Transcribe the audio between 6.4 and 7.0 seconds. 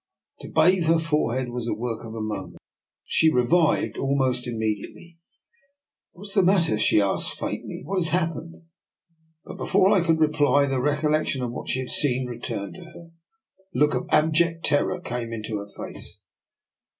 matter?" she